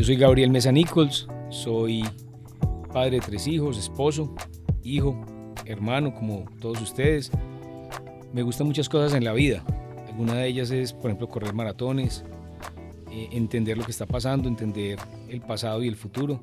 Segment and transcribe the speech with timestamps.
[0.00, 2.02] Yo soy Gabriel Mesa Nichols, soy
[2.90, 4.34] padre de tres hijos, esposo,
[4.82, 5.22] hijo,
[5.66, 7.30] hermano, como todos ustedes.
[8.32, 9.62] Me gustan muchas cosas en la vida.
[10.08, 12.24] Alguna de ellas es, por ejemplo, correr maratones,
[13.12, 16.40] eh, entender lo que está pasando, entender el pasado y el futuro.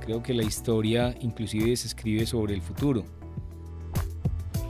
[0.00, 3.04] Creo que la historia inclusive se escribe sobre el futuro.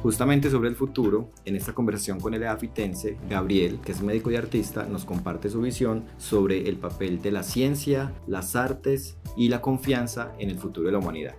[0.05, 4.37] Justamente sobre el futuro, en esta conversación con el EAFITense, Gabriel, que es médico y
[4.37, 9.63] artista, nos comparte su visión sobre el papel de la ciencia, las artes y la
[9.63, 11.35] confianza en el futuro de la humanidad.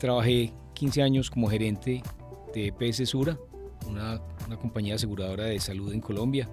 [0.00, 2.02] Trabajé 15 años como gerente
[2.52, 3.38] de EPS Sura,
[3.88, 6.50] una, una compañía aseguradora de salud en Colombia.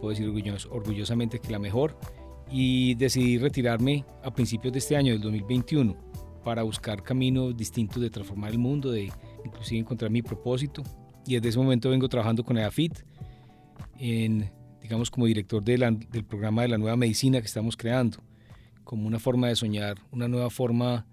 [0.00, 0.28] Puedo decir
[0.70, 1.98] orgullosamente que la mejor
[2.52, 5.96] y decidí retirarme a principios de este año, del 2021,
[6.44, 9.10] para buscar caminos distintos de transformar el mundo, de
[9.46, 10.82] inclusive encontrar mi propósito.
[11.26, 12.98] Y desde ese momento vengo trabajando con EAFIT,
[13.98, 14.50] en,
[14.80, 18.18] digamos como director del programa de la nueva medicina que estamos creando,
[18.84, 21.06] como una forma de soñar, una nueva forma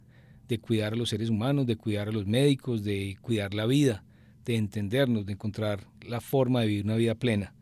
[0.48, 4.04] de cuidar a los seres humanos, de cuidar a los médicos, de cuidar la vida,
[4.45, 7.56] de entendernos, de encontrar la forma de vivir una vida plena.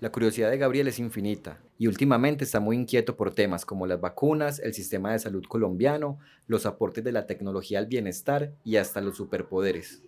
[0.00, 4.00] La curiosidad de Gabriel es infinita y últimamente está muy inquieto por temas como las
[4.00, 9.00] vacunas, el sistema de salud colombiano, los aportes de la tecnología al bienestar y hasta
[9.00, 10.02] los superpoderes.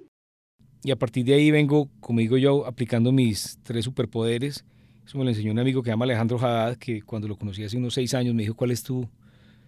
[0.82, 4.64] Y a partir de ahí vengo, como digo yo, aplicando mis tres superpoderes.
[5.04, 7.64] Eso me lo enseñó un amigo que se llama Alejandro Haddad, que cuando lo conocí
[7.64, 9.08] hace unos seis años me dijo, ¿cuál es tu,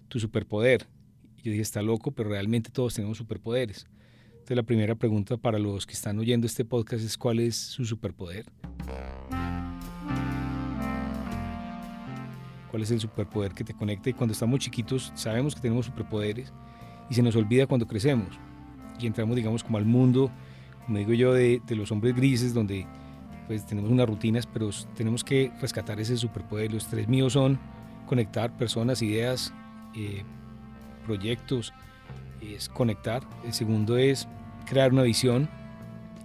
[0.09, 0.87] tu superpoder?
[1.39, 3.87] Y yo dije, está loco, pero realmente todos tenemos superpoderes.
[4.33, 7.85] Entonces la primera pregunta para los que están oyendo este podcast es, ¿cuál es su
[7.85, 8.47] superpoder?
[12.71, 16.53] Cuál es el superpoder que te conecta y cuando estamos chiquitos sabemos que tenemos superpoderes
[17.09, 18.39] y se nos olvida cuando crecemos
[18.99, 20.31] y entramos digamos como al mundo,
[20.87, 22.87] como digo yo, de, los hombres grises donde
[23.47, 26.73] pues tenemos unas rutinas pero tenemos que rescatar ese superpoder.
[26.73, 27.59] Los tres míos son
[28.07, 29.53] conectar personas, ideas,
[29.95, 30.23] eh,
[31.07, 31.73] proyectos,
[32.41, 33.23] es conectar.
[33.45, 34.29] El segundo es
[34.67, 35.49] crear una visión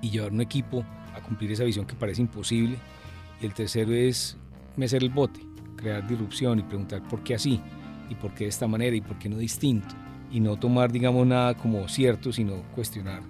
[0.01, 0.85] y llevar un equipo
[1.15, 2.77] a cumplir esa visión que parece imposible.
[3.41, 4.37] Y el tercero es
[4.75, 5.41] mecer el bote,
[5.75, 7.61] crear disrupción y preguntar por qué así
[8.09, 9.95] y por qué de esta manera y por qué no distinto
[10.31, 13.21] y no tomar digamos nada como cierto sino cuestionar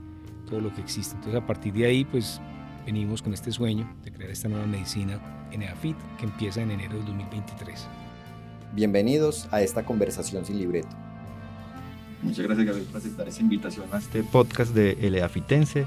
[0.50, 1.16] todo lo que existe.
[1.16, 2.40] Entonces a partir de ahí pues
[2.86, 5.20] venimos con este sueño de crear esta nueva medicina
[5.52, 7.88] en EAFIT que empieza en enero del 2023
[8.76, 10.90] Bienvenidos a esta conversación sin libreto.
[12.22, 15.86] Muchas gracias Gabriel por aceptar esta invitación a este podcast de El EAFITense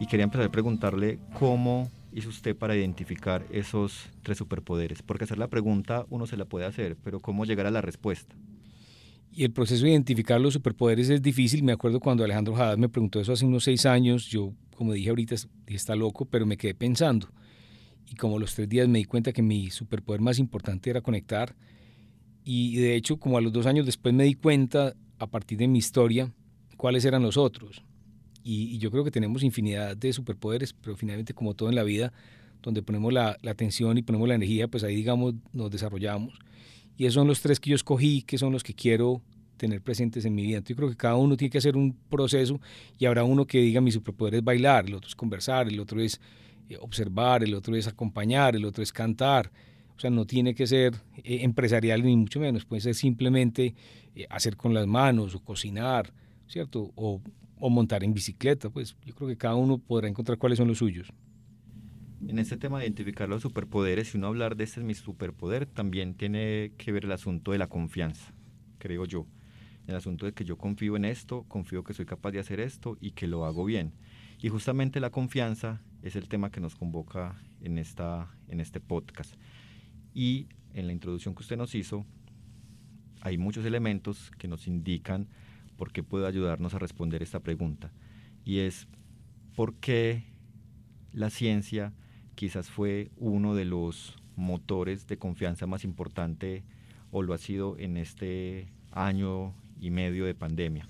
[0.00, 5.02] y quería empezar a preguntarle cómo hizo usted para identificar esos tres superpoderes?
[5.02, 8.34] Porque hacer la pregunta uno se la puede hacer, pero ¿cómo llegar a la respuesta?
[9.32, 11.64] Y el proceso de identificar los superpoderes es difícil.
[11.64, 14.28] Me acuerdo cuando Alejandro Haddad me preguntó eso hace unos seis años.
[14.28, 15.34] Yo, como dije ahorita,
[15.66, 17.28] está loco, pero me quedé pensando.
[18.08, 21.56] Y como los tres días me di cuenta que mi superpoder más importante era conectar.
[22.44, 25.66] Y de hecho, como a los dos años después me di cuenta, a partir de
[25.66, 26.32] mi historia,
[26.76, 27.82] cuáles eran los otros.
[28.44, 32.12] Y, yo creo que tenemos infinidad de superpoderes, pero finalmente como todo en la vida,
[32.62, 36.38] donde ponemos la, atención y ponemos la energía, pues ahí digamos nos desarrollamos.
[36.96, 39.22] Y esos son los tres que yo escogí, que son los que quiero
[39.56, 40.58] tener presentes en mi vida.
[40.58, 42.60] Entonces yo creo que cada uno tiene que hacer un proceso
[42.98, 46.00] y habrá uno que diga mi superpoder es bailar, el otro es conversar, el otro
[46.00, 46.20] es
[46.68, 49.50] eh, observar, el otro es acompañar, el otro es cantar.
[49.96, 53.74] O sea, no tiene que ser eh, empresarial ni mucho menos, puede ser simplemente
[54.14, 56.12] eh, hacer con las manos o cocinar,
[56.48, 56.92] ¿cierto?
[56.96, 57.20] O
[57.66, 60.76] o montar en bicicleta, pues yo creo que cada uno podrá encontrar cuáles son los
[60.76, 61.10] suyos.
[62.28, 65.64] En este tema de identificar los superpoderes, si uno hablar de este es mi superpoder,
[65.64, 68.34] también tiene que ver el asunto de la confianza,
[68.76, 69.26] creo yo.
[69.86, 72.98] El asunto de que yo confío en esto, confío que soy capaz de hacer esto
[73.00, 73.94] y que lo hago bien.
[74.42, 79.36] Y justamente la confianza es el tema que nos convoca en, esta, en este podcast.
[80.12, 82.04] Y en la introducción que usted nos hizo,
[83.22, 85.28] hay muchos elementos que nos indican
[85.76, 87.92] porque puede ayudarnos a responder esta pregunta.
[88.44, 88.86] Y es,
[89.56, 90.24] ¿por qué
[91.12, 91.92] la ciencia
[92.34, 96.64] quizás fue uno de los motores de confianza más importante
[97.10, 100.86] o lo ha sido en este año y medio de pandemia?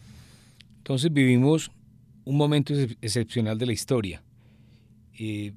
[0.78, 1.70] Entonces vivimos
[2.24, 4.22] un momento excepcional de la historia.
[5.18, 5.52] Eh,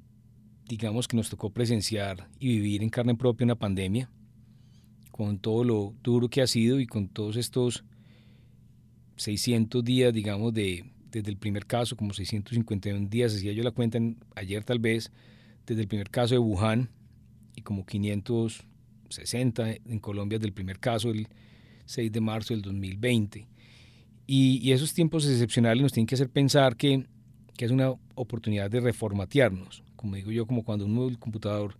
[0.68, 4.10] digamos que nos tocó presenciar y vivir en carne propia una pandemia,
[5.10, 7.84] con todo lo duro que ha sido y con todos estos
[9.18, 13.98] 600 días, digamos, de, desde el primer caso, como 651 días, hacía yo la cuenta
[14.34, 15.10] ayer tal vez,
[15.66, 16.88] desde el primer caso de Wuhan
[17.54, 21.28] y como 560 en Colombia desde el primer caso el
[21.84, 23.46] 6 de marzo del 2020.
[24.26, 27.06] Y, esos tiempos excepcionales nos tienen que hacer pensar que,
[27.56, 31.76] que, es una oportunidad de reformatearnos, como digo yo, como cuando uno el computador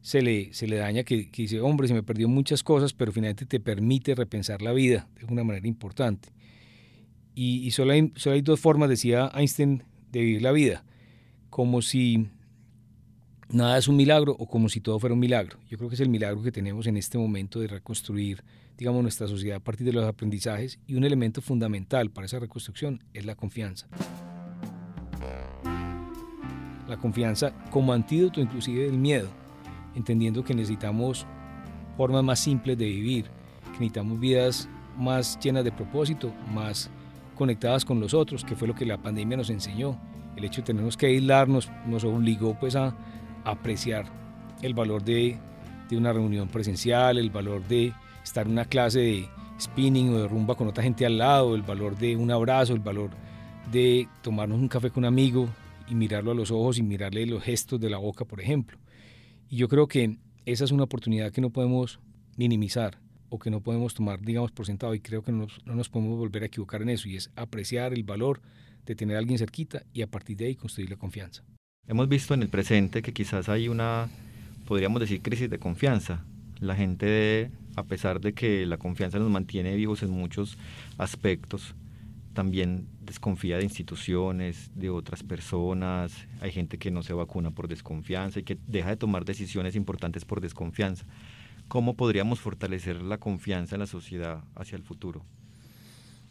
[0.00, 3.46] se le, se le daña, que, dice, hombre, se me perdió muchas cosas, pero finalmente
[3.46, 6.28] te permite repensar la vida de una manera importante.
[7.40, 10.82] Y, solo, hay, solo hay dos formas, decía Einstein, de vivir la vida,
[11.50, 12.26] como si
[13.48, 15.56] nada es un milagro o como si todo fuera un milagro.
[15.70, 18.42] Yo creo que es el milagro que tenemos en este momento de reconstruir,
[18.76, 23.04] digamos, nuestra sociedad a partir de los aprendizajes y un elemento fundamental para esa reconstrucción
[23.14, 23.86] es la confianza.
[26.88, 29.28] La confianza como antídoto inclusive del miedo,
[29.94, 31.24] entendiendo que necesitamos
[31.96, 33.26] formas más simples de vivir,
[33.62, 36.90] que necesitamos vidas más llenas de propósito, más
[37.38, 39.98] conectadas con los otros, que fue lo que la pandemia nos enseñó.
[40.36, 42.94] El hecho de tenernos que aislarnos nos obligó pues a
[43.44, 44.06] apreciar
[44.60, 45.38] el valor de,
[45.92, 50.54] una reunión presencial, el valor de estar en una clase de spinning o de rumba
[50.54, 53.10] con otra gente al lado, el valor de un abrazo, el valor
[53.72, 55.48] de tomarnos un café con un amigo
[55.88, 58.78] y mirarlo a los ojos y mirarle los gestos de la boca, por ejemplo.
[59.48, 62.00] Y yo creo que esa es una oportunidad que no podemos
[62.36, 62.98] minimizar
[63.30, 65.88] o que no podemos tomar, digamos, por sentado y creo que no nos, no nos
[65.88, 68.40] podemos volver a equivocar en eso y es apreciar el valor
[68.86, 71.44] de tener a alguien cerquita y a partir de ahí construir la confianza.
[71.86, 74.08] Hemos visto en el presente que quizás hay una,
[74.66, 76.24] podríamos decir, crisis de confianza.
[76.60, 80.58] La gente, a pesar de que la confianza nos mantiene vivos en muchos
[80.98, 81.74] aspectos,
[82.34, 86.26] también desconfía de instituciones, de otras personas.
[86.40, 90.24] Hay gente que no se vacuna por desconfianza y que deja de tomar decisiones importantes
[90.24, 91.04] por desconfianza.
[91.68, 95.24] ¿Cómo podríamos fortalecer la confianza en la sociedad hacia el futuro?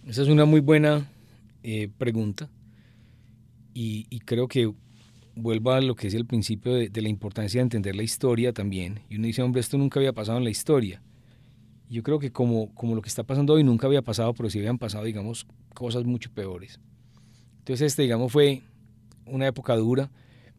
[0.05, 1.07] Esa es una muy buena
[1.61, 2.49] eh, pregunta
[3.79, 4.73] y, creo que
[5.35, 9.01] vuelvo a lo que es el principio de, la importancia de entender la historia también.
[9.07, 11.03] Y uno dice, hombre, esto nunca había pasado en la historia.
[11.87, 14.57] Yo creo que como, como lo que está pasando hoy nunca había pasado, pero sí
[14.57, 15.45] habían pasado, digamos,
[15.75, 16.79] cosas mucho peores.
[17.59, 18.63] Entonces, este, digamos, fue
[19.27, 20.09] una época dura,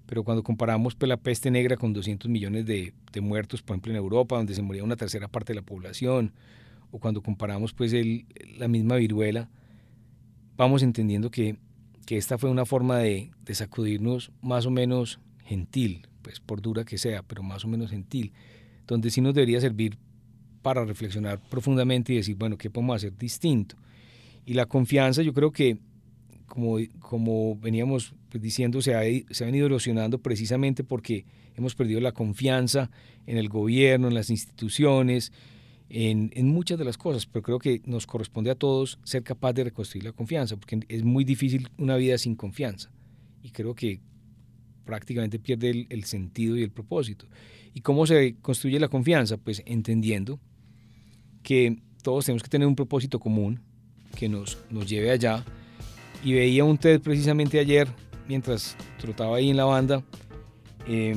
[0.08, 3.92] pero cuando comparamos pues, la peste negra con 200 millones de, de, muertos, por ejemplo,
[3.92, 6.32] en Europa, donde se moría una tercera parte de la población,
[6.90, 7.94] o cuando comparamos pues
[8.56, 9.48] la misma viruela,
[10.56, 11.56] vamos entendiendo que
[12.08, 16.96] que esta fue una forma de, sacudirnos más o menos gentil, pues por dura que
[16.96, 18.32] sea, pero más o menos gentil,
[18.86, 19.98] donde sí nos debería servir
[20.62, 23.76] para reflexionar profundamente y decir, bueno, ¿qué podemos hacer distinto?
[24.46, 25.80] Y la confianza, yo creo que,
[26.48, 31.24] como, como veníamos pues, diciendo, se ha, se ha venido erosionando precisamente porque
[31.56, 32.90] hemos perdido la confianza
[33.26, 35.32] en el gobierno, en las instituciones,
[35.90, 39.64] en, muchas de las cosas, pero creo que nos corresponde a todos ser capaz de
[39.64, 42.90] reconstruir la confianza, porque es muy difícil una vida sin confianza.
[43.42, 44.00] Y creo que
[44.84, 47.26] prácticamente pierde el, sentido y el propósito.
[47.74, 49.36] ¿Y cómo se construye la confianza?
[49.36, 50.40] Pues entendiendo
[51.42, 53.60] que todos tenemos que tener un propósito común
[54.16, 55.44] que nos, nos lleve allá.
[56.24, 57.88] Y veía un TED precisamente ayer,
[58.26, 60.02] mientras trotaba ahí en la banda,
[60.86, 61.14] eh,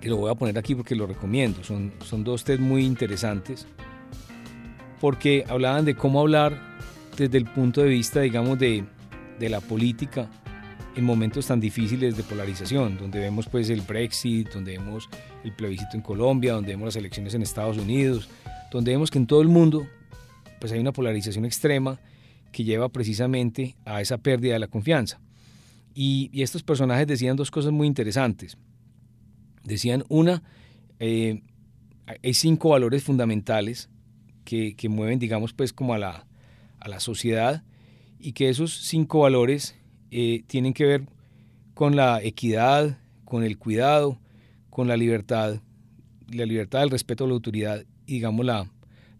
[0.00, 1.64] y lo voy a poner aquí porque lo recomiendo.
[1.64, 3.66] Son, son dos test muy interesantes
[5.00, 6.58] porque hablaban de cómo hablar
[7.16, 8.84] desde el punto de vista, digamos, de,
[9.38, 10.28] de la política
[10.96, 15.08] en momentos tan difíciles de polarización, donde vemos pues el Brexit, donde vemos
[15.42, 18.28] el plebiscito en Colombia, donde vemos las elecciones en Estados Unidos,
[18.70, 19.86] donde vemos que en todo el mundo
[20.60, 21.98] pues hay una polarización extrema
[22.54, 25.20] que lleva precisamente a esa pérdida de la confianza.
[25.92, 28.56] Y, estos personajes decían dos cosas muy interesantes.
[29.64, 30.44] Decían, una,
[31.00, 31.42] eh,
[32.06, 33.90] hay cinco valores fundamentales
[34.44, 36.26] que, mueven, digamos, pues como a la,
[36.78, 37.64] a la sociedad
[38.20, 39.74] y que esos cinco valores
[40.12, 41.08] eh, tienen que ver
[41.74, 44.20] con la equidad, con el cuidado,
[44.70, 45.60] con la libertad,
[46.30, 48.70] la libertad, el respeto a la autoridad y digamos la,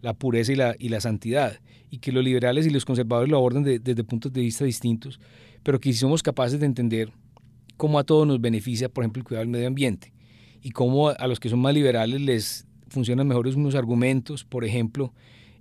[0.01, 1.59] la pureza y la, y la santidad.
[1.95, 5.17] Y que los liberales y los conservadores lo abordan desde puntos de vista distintos,
[5.63, 7.09] pero que si somos capaces de entender
[7.77, 10.11] cómo a todos nos beneficia, por ejemplo, el cuidado del medio ambiente
[10.61, 15.13] y cómo a los que son más liberales les funcionan mejores unos argumentos, por ejemplo,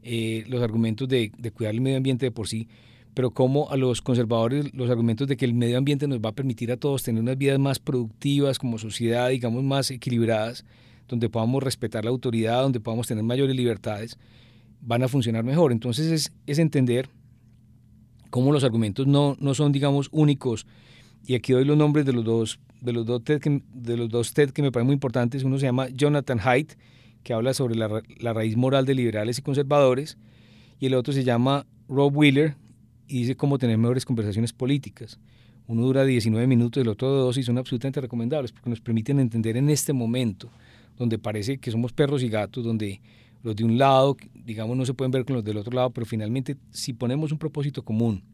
[0.03, 2.67] eh, los argumentos de, cuidar el medio ambiente de por sí,
[3.15, 6.35] pero cómo a los conservadores los argumentos de que el medio ambiente nos va a
[6.35, 10.65] permitir a todos tener unas vidas más productivas como sociedad, digamos, más equilibradas,
[11.07, 14.19] donde podamos respetar la autoridad, donde podamos tener mayores libertades,
[14.85, 15.73] van a funcionar mejor.
[15.73, 17.09] Entonces es, es entender
[18.31, 20.67] cómo los argumentos no, no son, digamos, únicos.
[21.27, 24.11] Y aquí doy los nombres de los dos de los dos TED que, de los
[24.11, 25.43] dos TED que me parecen muy importantes.
[25.43, 26.75] Uno se llama Jonathan Haidt,
[27.23, 30.19] que habla sobre la, la, raíz moral de liberales y conservadores,
[30.79, 32.57] y el otro se llama Rob Wheeler
[33.09, 35.19] y dice cómo tener mejores conversaciones políticas.
[35.67, 39.57] Uno dura 19 minutos, el otro dos y son absolutamente recomendables porque nos permiten entender
[39.57, 40.51] en este momento,
[40.99, 43.01] donde parece que somos perros y gatos, donde
[43.45, 46.07] los de un lado, digamos, no se pueden ver con los del otro lado, pero
[46.07, 48.25] finalmente si ponemos un propósito común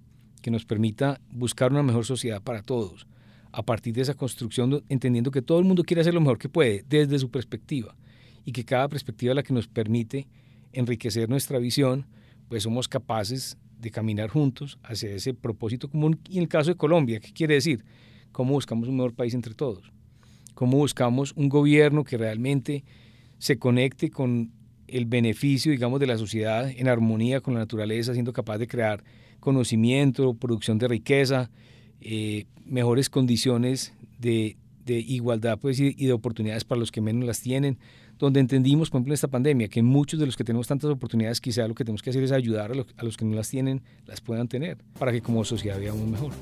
[0.41, 3.09] que nos permita buscar una mejor sociedad para todos,
[3.51, 6.49] a partir de esa construcción, entendiendo que todo el mundo quiere hacer lo mejor que
[6.49, 7.97] puede desde su perspectiva
[8.45, 10.29] y que cada perspectiva es la que nos permite
[10.73, 12.07] enriquecer nuestra visión,
[12.49, 16.21] pues somos capaces de caminar juntos hacia ese propósito común.
[16.29, 17.85] Y en el caso de Colombia, ¿qué quiere decir?
[18.31, 19.91] ¿Cómo buscamos un mejor país entre todos?
[20.55, 22.85] ¿Cómo buscamos un gobierno que realmente
[23.39, 24.53] se conecte con
[24.91, 29.05] el beneficio, digamos, de la sociedad en armonía con la naturaleza, siendo capaz de crear
[29.41, 31.51] conocimiento, producción de riqueza,
[32.01, 34.57] eh, mejores condiciones de,
[34.87, 37.79] igualdad pues, y de oportunidades para los que menos las tienen,
[38.21, 41.41] donde entendimos, por ejemplo, en esta pandemia, que muchos de los que tenemos tantas oportunidades,
[41.41, 44.21] quizá lo que tenemos que hacer es ayudar a los, que no las tienen, las
[44.21, 46.33] puedan tener, para que como sociedad vivamos mejor.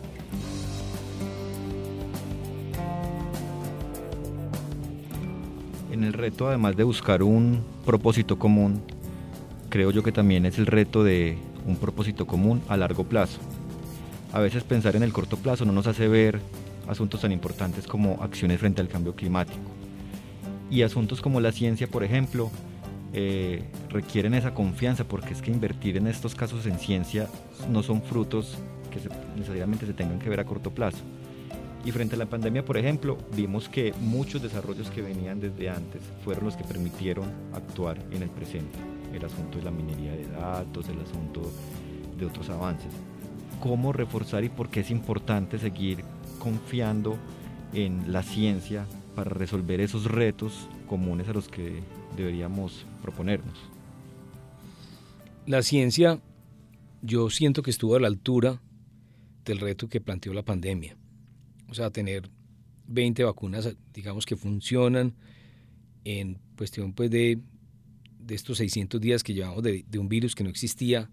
[5.99, 8.81] En el reto, además de buscar un propósito común,
[9.69, 11.37] creo yo que también es el reto de
[11.67, 13.41] un propósito común a largo plazo.
[14.33, 16.41] A veces pensar en el corto plazo no nos hace ver
[16.87, 19.59] asuntos tan importantes como acciones frente al cambio climático
[20.71, 22.49] y asuntos como la ciencia, por ejemplo,
[23.13, 27.27] eh, requieren esa confianza porque es que invertir en estos casos en ciencia
[27.73, 28.57] no son frutos
[28.93, 29.01] que
[29.37, 30.99] necesariamente se tengan que ver a corto plazo.
[31.85, 36.03] Y frente a la pandemia, por ejemplo, vimos que muchos desarrollos que venían desde antes
[36.25, 38.79] fueron los que permitieron actuar en el presente.
[39.13, 41.51] El asunto de la minería de datos, el asunto
[42.19, 42.93] de otros avances.
[43.61, 46.05] ¿Cómo reforzar y por qué es importante seguir
[46.39, 47.17] confiando
[47.73, 51.81] en la ciencia para resolver esos retos comunes a los que
[52.17, 53.59] deberíamos proponernos?
[55.47, 56.21] La ciencia
[57.03, 58.61] yo siento que estuvo a la altura
[59.45, 60.97] del reto que planteó la pandemia.
[61.69, 62.31] O sea, tener
[62.87, 65.15] 20 vacunas, digamos, que funcionan
[66.05, 67.41] en cuestión pues, de,
[68.29, 71.11] estos 600 días que llevamos de, de, un virus que no existía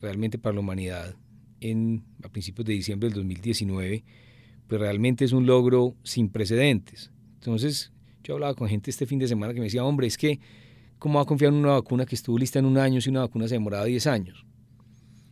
[0.00, 1.16] realmente para la humanidad
[1.60, 4.04] en, a principios de diciembre del 2019,
[4.66, 7.10] pues realmente es un logro sin precedentes.
[7.34, 10.40] Entonces, yo hablaba con gente este fin de semana que me decía, hombre, es que,
[10.98, 13.20] ¿cómo va a confiar en una vacuna que estuvo lista en un año si una
[13.20, 14.46] vacuna se demoraba 10 años?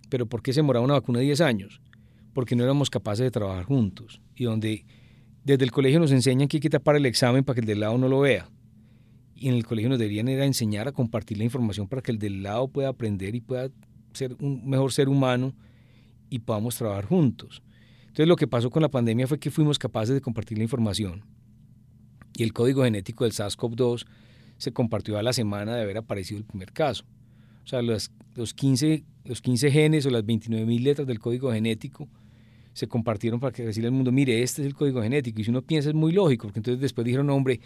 [0.08, 1.80] ¿Pero por qué se demoraba una vacuna 10 años?
[2.34, 4.20] Porque no éramos capaces de trabajar juntos.
[4.42, 4.84] Y donde
[5.44, 7.80] desde el colegio nos enseñan que hay que tapar el examen para que el del
[7.80, 8.48] lado no lo vea.
[9.34, 12.18] Y en el colegio nos deberían ir enseñar a compartir la información para que el
[12.18, 13.70] del lado pueda aprender y pueda
[14.12, 15.54] ser un mejor ser humano
[16.30, 17.62] y podamos trabajar juntos.
[18.02, 21.24] Entonces lo que pasó con la pandemia fue que fuimos capaces de compartir la información
[22.36, 24.06] y el código genético del SARS-CoV-2
[24.58, 27.04] se compartió a la semana de haber aparecido el primer caso.
[27.64, 32.08] O sea, los, los, 15, los 15 genes o las 29.000 letras del código genético
[32.72, 35.40] se compartieron para que decirle al mundo, mire, este es el código genético.
[35.40, 37.60] Y si uno piensa es muy lógico, porque entonces después dijeron, hombre,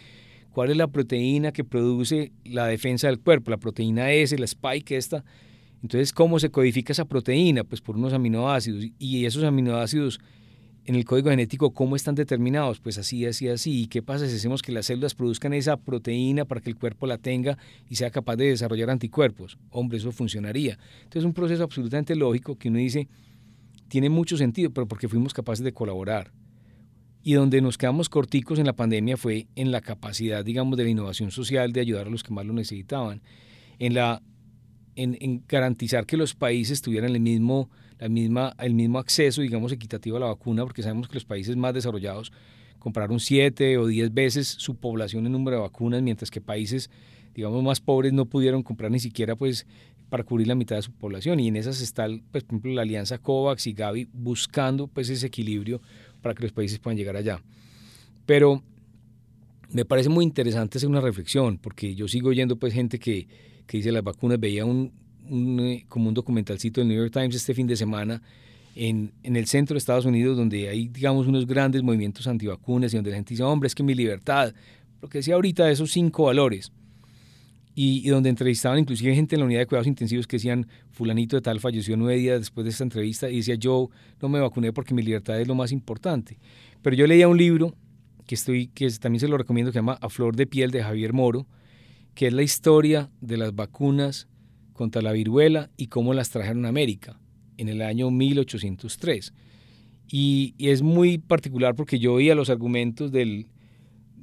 [0.52, 3.50] ¿cuál es la proteína que produce la defensa del cuerpo?
[3.50, 5.24] La proteína S, la spike esta.
[5.82, 7.62] Entonces, ¿cómo se codifica esa proteína?
[7.62, 8.86] Pues por unos aminoácidos.
[8.98, 10.18] Y esos aminoácidos
[10.86, 13.82] en el código genético cómo están determinados, pues así, así, así.
[13.82, 17.06] ¿Y qué pasa si hacemos que las células produzcan esa proteína para que el cuerpo
[17.06, 17.58] la tenga
[17.90, 19.58] y sea capaz de desarrollar anticuerpos?
[19.70, 20.78] Hombre, eso funcionaría.
[20.98, 23.08] Entonces es un proceso absolutamente lógico que uno dice,
[23.88, 26.32] tiene mucho sentido, pero porque fuimos capaces de colaborar.
[27.22, 30.90] Y donde nos quedamos corticos en la pandemia fue en la capacidad, digamos, de la
[30.90, 33.20] innovación social de ayudar a los que más lo necesitaban,
[33.78, 34.22] en, la,
[34.94, 40.18] en, garantizar que los países tuvieran el mismo la misma, el mismo acceso, digamos, equitativo
[40.18, 42.32] a la vacuna, porque sabemos que los países más desarrollados
[42.78, 46.90] compraron siete o diez veces su población en número de vacunas, mientras que países,
[47.34, 49.66] digamos, más pobres no pudieron comprar ni siquiera, pues,
[50.08, 51.40] para cubrir la mitad de su población.
[51.40, 55.26] Y en esas está, pues, por ejemplo, la alianza COVAX y Gavi buscando, pues, ese
[55.26, 55.80] equilibrio
[56.22, 57.42] para que los países puedan llegar allá.
[58.24, 58.62] Pero
[59.70, 63.26] me parece muy interesante hacer una reflexión, porque yo sigo oyendo, pues, gente que,
[63.66, 64.92] que dice las vacunas, veía un,
[65.28, 68.22] eh, como un documentalcito del New York Times este fin de semana
[68.76, 72.96] en, en, el centro de Estados Unidos, donde hay, digamos, unos grandes movimientos antivacunas y
[72.96, 74.54] donde la gente dice, hombre, es que mi libertad,
[75.00, 76.70] lo que decía ahorita, esos cinco valores,
[77.78, 81.42] y, donde entrevistaban inclusive gente en la unidad de cuidados intensivos que decían, fulanito de
[81.42, 83.90] tal falleció nueve días después de esta entrevista, y decía, yo
[84.20, 86.38] no me vacuné porque mi libertad es lo más importante.
[86.80, 87.74] Pero yo leía un libro
[88.26, 90.82] que, estoy, que también se lo recomiendo, que se llama A Flor de Piel de
[90.82, 91.46] Javier Moro,
[92.14, 94.26] que es la historia de las vacunas
[94.72, 97.20] contra la viruela y cómo las trajeron a América
[97.58, 99.34] en el año 1803.
[100.10, 103.48] Y, es muy particular porque yo oía los argumentos del,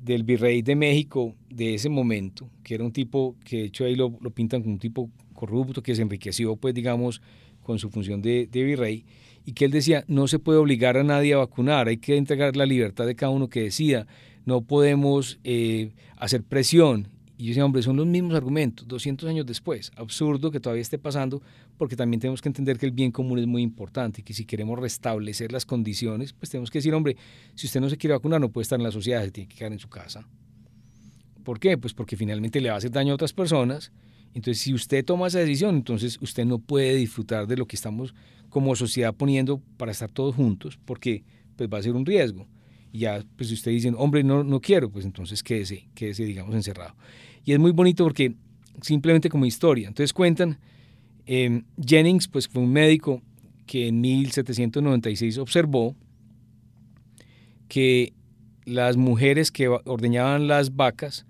[0.04, 3.96] del, virrey de México de ese momento, que era un tipo que de hecho ahí
[3.96, 7.22] lo, lo, pintan como un tipo corrupto que se enriqueció, pues digamos,
[7.64, 9.06] con su función de, de, virrey,
[9.46, 12.56] y que él decía, no se puede obligar a nadie a vacunar, hay que entregar
[12.56, 14.08] la libertad de cada uno que decida,
[14.46, 17.08] no podemos eh, hacer presión,
[17.38, 19.92] Y yo decía, hombre, son los mismos argumentos, 200 años después.
[19.96, 21.42] Absurdo que todavía esté pasando,
[21.78, 24.46] porque también tenemos que entender que el bien común es muy importante y que si
[24.46, 27.18] queremos restablecer las condiciones, pues tenemos que decir, hombre,
[27.56, 29.56] si usted no se quiere vacunar, no puede estar en la sociedad, se tiene que
[29.56, 30.28] quedar en su casa.
[31.44, 31.78] ¿Por qué?
[31.78, 33.92] Pues porque finalmente le va a hacer daño a otras personas.
[34.34, 38.14] Entonces, si usted toma esa decisión, entonces usted no puede disfrutar de lo que estamos
[38.50, 41.24] como sociedad poniendo para estar todos juntos, porque
[41.56, 42.48] pues va a ser un riesgo.
[42.94, 46.54] Y ya, pues si usted dice, hombre, no, no quiero, pues entonces quédese, quédese, digamos,
[46.54, 46.96] encerrado.
[47.44, 48.36] Y es muy bonito porque
[48.82, 49.88] simplemente como historia.
[49.88, 50.60] Entonces cuentan,
[51.26, 53.22] eh, Jennings, pues fue un médico
[53.66, 55.96] que en 1796 observó
[57.68, 58.14] que
[58.66, 61.26] las mujeres que ordeñaban las vacas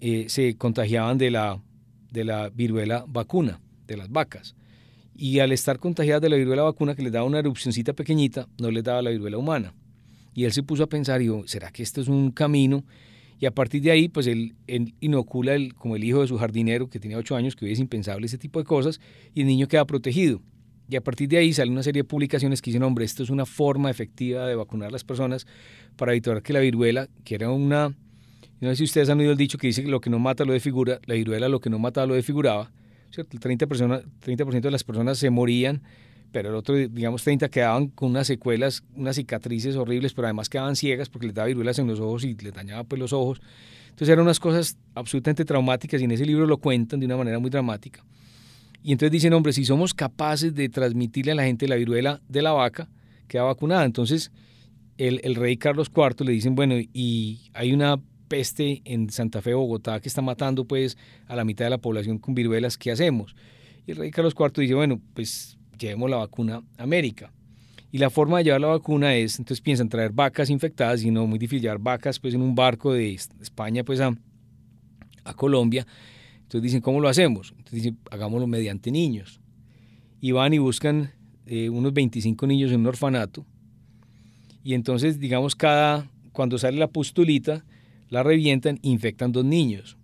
[0.00, 1.60] eh, se contagiaban de la,
[2.10, 4.56] de la viruela vacuna de las vacas.
[5.14, 8.70] Y al estar contagiadas de la viruela vacuna, que les daba una erupcióncita pequeñita, no
[8.70, 9.74] les daba la viruela humana.
[10.34, 12.84] Y él se puso a pensar, y dijo, ¿será que esto es un camino?
[13.40, 14.54] Y a partir de ahí, pues él,
[15.00, 17.80] inocula el, como el hijo de su jardinero, que tenía ocho años, que hoy es
[17.80, 19.00] impensable ese tipo de cosas,
[19.34, 20.42] y el niño queda protegido.
[20.90, 23.30] Y a partir de ahí sale una serie de publicaciones que dicen, hombre, esto es
[23.30, 25.46] una forma efectiva de vacunar a las personas
[25.96, 27.96] para evitar que la viruela, que era una,
[28.60, 30.44] no sé si ustedes han oído el dicho que dice que lo que no mata
[30.44, 32.72] lo desfigura, la viruela lo que no mata lo desfiguraba,
[33.10, 33.36] ¿cierto?
[33.36, 35.82] El 30%, 30 de las personas se morían
[36.32, 40.76] pero el otro, digamos, 30 quedaban con unas secuelas, unas cicatrices horribles, pero además quedaban
[40.76, 43.40] ciegas porque les daba viruelas en los ojos y les dañaba pues los ojos.
[43.88, 47.38] Entonces eran unas cosas absolutamente traumáticas y en ese libro lo cuentan de una manera
[47.38, 48.04] muy dramática.
[48.82, 52.42] Y entonces dicen, hombre, si somos capaces de transmitirle a la gente la viruela de
[52.42, 52.88] la vaca,
[53.28, 53.84] queda vacunada.
[53.84, 54.30] Entonces
[54.96, 60.00] el, rey Carlos IV le dicen, bueno, y hay una peste en Santa Fe, Bogotá,
[60.00, 60.96] que está matando pues
[61.26, 63.34] a la mitad de la población con viruelas, ¿qué hacemos?
[63.86, 67.32] Y el rey Carlos IV dice, bueno, pues llevemos la vacuna a América.
[67.92, 71.26] Y la forma de llevar la vacuna es, entonces piensan traer vacas infectadas y no
[71.26, 74.14] muy difícil llevar vacas pues en un barco de España pues a,
[75.24, 75.86] a Colombia.
[76.42, 77.50] Entonces dicen, ¿cómo lo hacemos?
[77.50, 79.40] Entonces dicen, hagámoslo mediante niños.
[80.20, 81.12] Y van y buscan
[81.46, 83.44] eh, unos 25 niños en un orfanato.
[84.62, 87.64] Y entonces, digamos, cada, cuando sale la pustulita,
[88.08, 89.96] la revientan, infectan dos niños.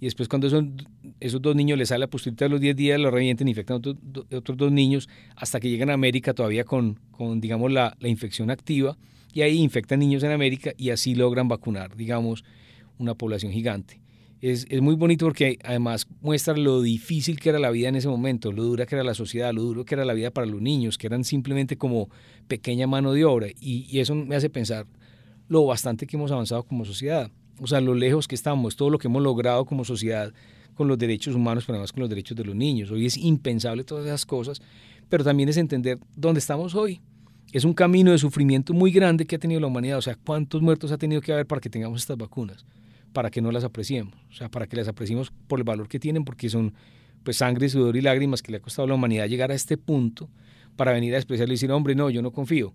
[0.00, 0.76] Y después cuando son
[1.20, 3.96] esos dos niños les sale la pustulita de los 10 días, lo revienten, infectan otros,
[4.32, 8.50] otros dos niños hasta que llegan a América todavía con, con digamos, la, la, infección
[8.50, 8.96] activa
[9.32, 12.44] y ahí infectan niños en América y así logran vacunar, digamos,
[12.98, 14.00] una población gigante.
[14.40, 18.08] Es, es, muy bonito porque además muestra lo difícil que era la vida en ese
[18.08, 20.62] momento, lo dura que era la sociedad, lo duro que era la vida para los
[20.62, 22.08] niños, que eran simplemente como
[22.48, 23.48] pequeña mano de obra.
[23.60, 24.86] Y, y eso me hace pensar
[25.48, 27.30] lo bastante que hemos avanzado como sociedad,
[27.60, 30.32] o sea, lo lejos que estamos, todo lo que hemos logrado como sociedad
[30.74, 32.90] con los derechos humanos, pero además con los derechos de los niños.
[32.90, 34.60] Hoy es impensable todas esas cosas,
[35.08, 37.00] pero también es entender dónde estamos hoy.
[37.52, 39.98] Es un camino de sufrimiento muy grande que ha tenido la humanidad.
[39.98, 42.64] O sea, ¿cuántos muertos ha tenido que haber para que tengamos estas vacunas?
[43.12, 44.14] Para que no las apreciemos.
[44.30, 46.74] O sea, para que las apreciemos por el valor que tienen, porque son
[47.24, 49.76] pues sangre, sudor y lágrimas que le ha costado a la humanidad llegar a este
[49.76, 50.30] punto
[50.76, 52.72] para venir a expresarle y decir, hombre, no, yo no confío.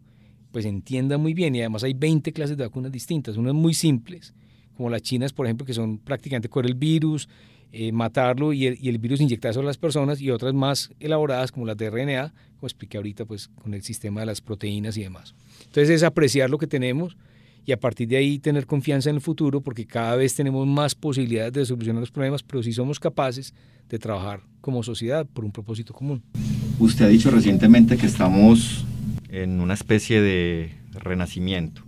[0.52, 4.34] Pues entienda muy bien y además hay 20 clases de vacunas distintas, unas muy simples,
[4.76, 7.28] como las chinas, por ejemplo, que son prácticamente con el virus,
[7.72, 11.52] eh, matarlo y el, y el, virus inyectarse a las personas y otras más elaboradas
[11.52, 15.04] como las de RNA, como expliqué ahorita pues con el sistema de las proteínas y
[15.04, 15.36] demás.
[15.66, 17.18] Entonces es apreciar lo que tenemos
[17.66, 20.96] y a partir de ahí tener confianza en el futuro porque cada vez tenemos más
[20.96, 23.54] posibilidades de solucionar los problemas, pero si somos capaces
[23.90, 26.24] de trabajar como sociedad por un propósito común.
[26.80, 28.86] Usted ha dicho recientemente que estamos
[29.30, 31.82] en una especie de renacimiento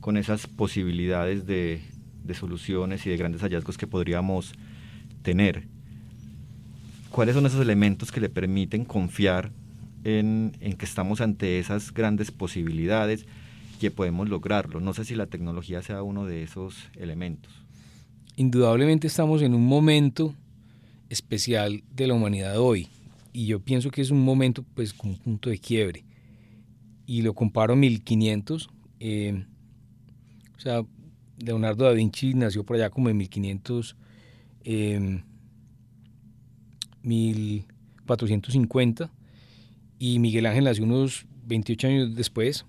[0.00, 1.80] con esas posibilidades de,
[2.24, 4.52] de soluciones y de grandes hallazgos que podríamos
[5.22, 5.66] tener.
[7.10, 9.50] ¿Cuáles son esos elementos que le permiten confiar
[10.04, 13.26] en, que estamos ante esas grandes posibilidades
[13.80, 14.80] que podemos lograrlo?
[14.80, 17.52] No sé si la tecnología sea uno de esos elementos.
[18.36, 20.34] Indudablemente estamos en un momento
[21.08, 22.88] especial de la humanidad hoy
[23.32, 26.04] y yo pienso que es un momento pues con un punto de quiebre
[27.06, 28.68] y lo comparo a 1500
[29.00, 29.44] eh,
[30.56, 30.82] o sea
[31.38, 33.96] Leonardo da Vinci nació por allá como en 1500
[37.02, 39.10] 1450 em,
[39.98, 42.64] y Miguel Ángel nació unos 28 años después.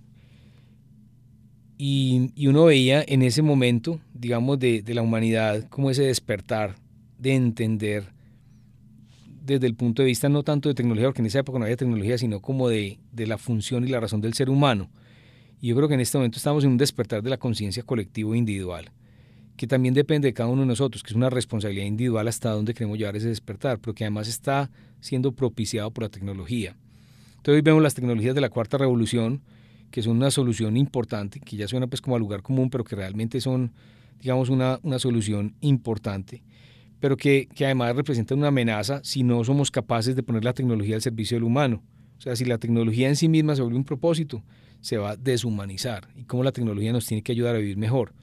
[1.77, 6.75] Y, uno veía en ese momento, digamos, de, la humanidad como ese despertar
[7.17, 8.11] de entender
[9.45, 11.77] desde el punto de vista no tanto de tecnología, porque en esa época no había
[11.77, 14.89] tecnología, sino como de, de la función y la razón del ser humano.
[15.61, 18.35] Y yo creo que en este momento estamos en un despertar de la conciencia colectiva
[18.35, 18.91] e individual
[19.59, 22.73] que también depende de cada uno de nosotros, que es una responsabilidad individual hasta dónde
[22.73, 26.77] queremos llevar ese despertar, pero que además está siendo propiciado por la tecnología.
[27.31, 29.41] Entonces hoy vemos las tecnologías de la cuarta revolución,
[29.91, 32.95] que son una solución importante, que ya suena pues como a lugar común, pero que
[32.95, 33.73] realmente son
[34.21, 36.41] digamos, una, una solución importante,
[37.01, 40.95] pero que, que además representa una amenaza si no somos capaces de poner la tecnología
[40.95, 41.83] al servicio del humano.
[42.17, 44.41] O sea, si la tecnología en sí misma se vuelve un propósito,
[44.79, 48.13] se va a deshumanizar y cómo la tecnología nos tiene que ayudar a vivir mejor.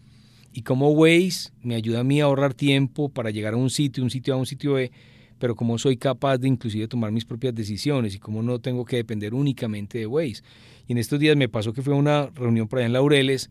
[0.57, 4.03] Y cómo Waze me ayuda a mí a ahorrar tiempo para llegar a un sitio,
[4.03, 4.91] un sitio A, un sitio B,
[5.39, 8.97] pero cómo soy capaz de inclusive tomar mis propias decisiones y cómo no tengo que
[8.97, 10.43] depender únicamente de Waze.
[10.89, 13.51] Y en estos días me pasó que fue a una reunión por allá en Laureles,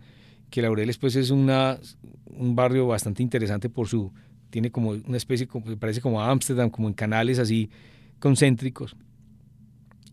[0.49, 1.77] que Laureles pues es una,
[2.25, 4.11] un barrio bastante interesante por su,
[4.49, 5.47] tiene como una especie,
[5.79, 7.69] parece como Ámsterdam, como en canales así
[8.17, 8.95] concéntricos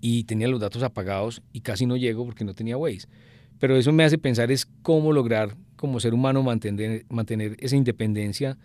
[0.02, 3.08] y tenía los datos apagados y casi no llego porque no tenía Waze.
[3.58, 8.56] Pero eso me hace pensar es cómo lograr como ser humano mantener, mantener esa independencia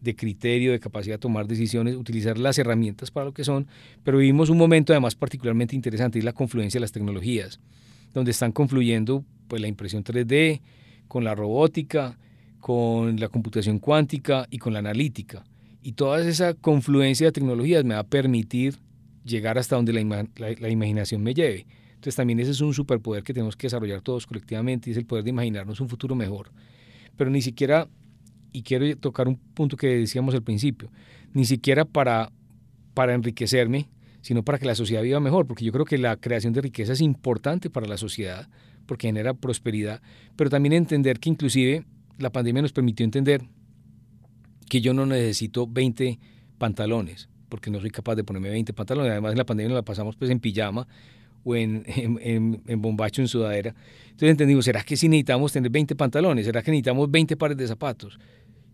[0.00, 3.66] de criterio, de capacidad de tomar decisiones, utilizar las herramientas para lo que son,
[4.02, 7.60] pero vivimos un momento además particularmente interesante, es la confluencia de las tecnologías,
[8.14, 10.62] donde están confluyendo pues, la impresión 3D
[11.08, 12.16] con la robótica,
[12.58, 15.44] con la computación cuántica y con la analítica.
[15.82, 18.78] Y toda esa confluencia de tecnologías me va a permitir
[19.26, 21.66] llegar hasta donde la, imaginación me lleve.
[22.02, 25.06] Entonces también ese es un superpoder que tenemos que desarrollar todos colectivamente y es el
[25.06, 26.50] poder de imaginarnos un futuro mejor.
[27.16, 27.86] Pero ni siquiera,
[28.52, 30.90] y quiero tocar un punto que decíamos al principio,
[31.32, 32.32] ni siquiera para,
[32.92, 33.88] para enriquecerme,
[34.20, 36.92] sino para que la sociedad viva mejor, porque yo creo que la creación de riqueza
[36.92, 38.48] es importante para la sociedad,
[38.86, 40.02] porque genera prosperidad,
[40.34, 41.84] pero también entender que inclusive
[42.18, 43.42] la pandemia nos permitió entender
[44.68, 46.18] que yo no necesito 20
[46.58, 49.12] pantalones, porque no soy capaz de ponerme 20 pantalones.
[49.12, 50.88] Además, en la pandemia la pasamos pues en pijama
[51.44, 53.74] o en, en, en, bombacho, en sudadera.
[54.04, 56.46] Entonces entendimos, ¿será que sí necesitamos tener 20 pantalones?
[56.46, 58.18] ¿Será que necesitamos 20 pares de zapatos?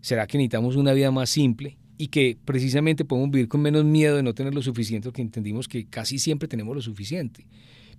[0.01, 1.77] ¿Será que necesitamos una vida más simple?
[1.97, 5.67] Y que precisamente podemos vivir con menos miedo de no tener lo suficiente, porque entendimos
[5.67, 7.45] que casi siempre tenemos lo suficiente.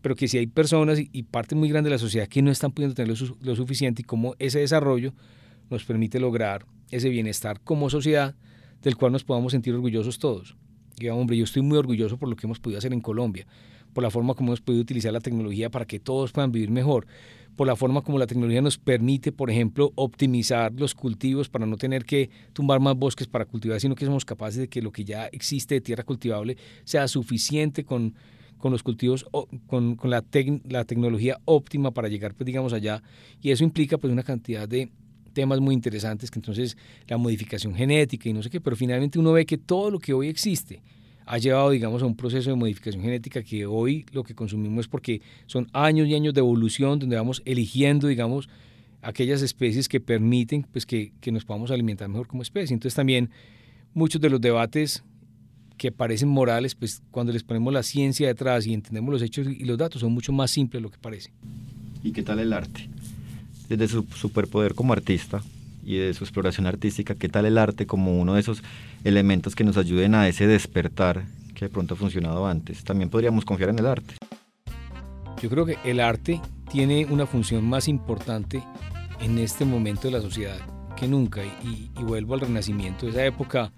[0.00, 2.72] Pero que si hay personas y parte muy grande de la sociedad que no están
[2.72, 5.12] pudiendo tener lo, lo suficiente y cómo ese desarrollo
[5.68, 8.34] nos permite lograr ese bienestar como sociedad
[8.82, 10.56] del cual nos podamos sentir orgullosos todos
[11.08, 13.46] hombre, yo estoy muy orgulloso por lo que hemos podido hacer en Colombia,
[13.92, 17.06] por la forma como hemos podido utilizar la tecnología para que todos puedan vivir mejor,
[17.56, 21.76] por la forma como la tecnología nos permite, por ejemplo, optimizar los cultivos para no
[21.76, 25.04] tener que tumbar más bosques para cultivar, sino que somos capaces de que lo que
[25.04, 28.14] ya existe de tierra cultivable sea suficiente con,
[28.56, 29.26] con los cultivos,
[29.66, 30.24] con, con la,
[30.68, 33.02] la tecnología óptima para llegar, pues digamos, allá.
[33.42, 34.90] Y eso implica pues una cantidad de,
[35.32, 36.76] temas muy interesantes, que entonces
[37.06, 40.12] la modificación genética y no sé qué, pero finalmente uno ve que todo lo que
[40.12, 40.82] hoy existe
[41.30, 44.88] ha llevado, digamos, a un proceso de modificación genética que hoy lo que consumimos es
[44.88, 48.48] porque son años y años de evolución donde vamos eligiendo, digamos,
[49.00, 52.74] aquellas especies que permiten pues, que, que nos podamos alimentar mejor como especie.
[52.74, 53.30] Entonces también
[53.94, 55.04] muchos de los debates
[55.76, 59.64] que parecen morales, pues cuando les ponemos la ciencia detrás y entendemos los hechos y
[59.64, 61.30] los datos, son mucho más simples de lo que parece.
[62.02, 62.88] ¿Y qué tal el arte?
[63.70, 65.42] desde su superpoder como artista
[65.84, 68.62] y de su exploración artística, qué tal el arte como uno de esos
[69.04, 72.84] elementos que nos ayuden a ese despertar que de pronto ha funcionado antes.
[72.84, 74.14] También podríamos confiar en el arte.
[75.42, 78.62] Yo creo que el arte tiene una función más importante
[79.20, 80.58] en este momento de la sociedad
[80.96, 81.42] que nunca.
[81.44, 83.72] Y, vuelvo al Renacimiento, esa época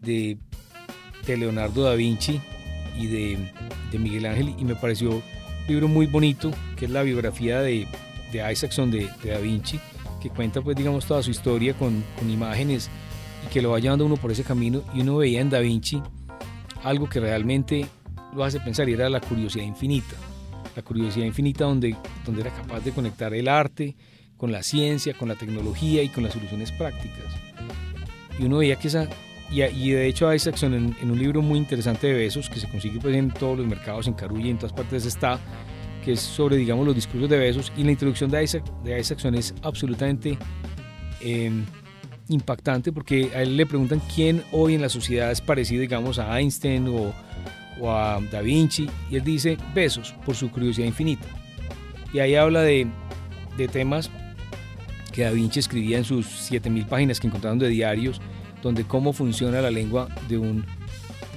[0.00, 0.38] de,
[1.26, 2.40] Leonardo da Vinci
[2.96, 3.52] y de,
[3.98, 5.22] Miguel Ángel, y me pareció un
[5.68, 7.86] libro muy bonito, que es la biografía de
[8.32, 9.78] Isaacson de, de, Da Vinci,
[10.20, 12.88] que cuenta pues digamos toda su historia con, con, imágenes
[13.44, 16.02] y que lo va llevando uno por ese camino y uno veía en Da Vinci
[16.82, 17.86] algo que realmente
[18.34, 20.16] lo hace pensar y era la curiosidad infinita,
[20.74, 23.96] la curiosidad infinita donde, donde era capaz de conectar el arte
[24.36, 27.26] con la ciencia, con la tecnología y con las soluciones prácticas.
[28.38, 29.08] Y uno veía que esa,
[29.50, 32.68] y, y de hecho Isaacson en, en, un libro muy interesante de Besos, que se
[32.68, 35.38] consigue pues en todos los mercados, en Carulla en todas partes está,
[36.02, 37.72] que es sobre, digamos, los discursos de besos.
[37.76, 40.36] Y la introducción de Isaac, de Isaacson es absolutamente
[41.20, 41.64] em,
[42.32, 46.38] impactante porque a él le preguntan quién hoy en la sociedad es parecido, digamos, a
[46.38, 47.14] Einstein o,
[47.80, 48.88] o a Da Vinci.
[49.10, 51.26] Y él dice besos por su curiosidad infinita.
[52.12, 52.86] Y ahí habla de,
[53.56, 54.10] de temas
[55.12, 58.20] que Da Vinci escribía en sus 7000 páginas que encontraron de diarios,
[58.62, 60.64] donde cómo funciona la lengua de un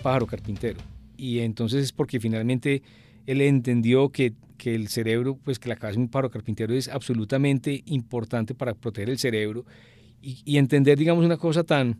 [0.01, 0.79] pájaro carpintero.
[1.17, 2.81] Y entonces es porque finalmente
[3.25, 6.87] él entendió que que el cerebro, pues que la cabeza de un paro carpintero es
[6.87, 9.65] absolutamente importante para proteger el cerebro
[10.21, 11.99] y, entender, digamos, una cosa tan,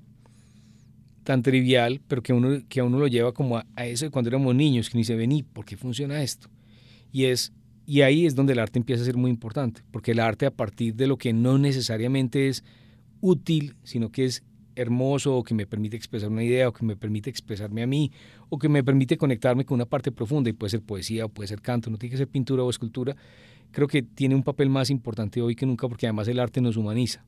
[1.23, 4.29] tan trivial, pero que, uno, que a uno lo lleva como a, eso de cuando
[4.29, 6.47] éramos niños, que ni se ven, ¿por qué funciona esto?
[7.11, 7.53] Y, es,
[7.85, 10.51] y ahí es donde el arte empieza a ser muy importante, porque el arte a
[10.51, 12.63] partir de lo que no necesariamente es
[13.21, 14.43] útil, sino que es
[14.75, 18.11] hermoso o que me permite expresar una idea o que me permite expresarme a mí
[18.49, 21.47] o que me permite conectarme con una parte profunda y puede ser poesía o puede
[21.47, 23.15] ser canto, no tiene que ser pintura o escultura,
[23.71, 26.77] creo que tiene un papel más importante hoy que nunca porque además el arte nos
[26.77, 27.25] humaniza.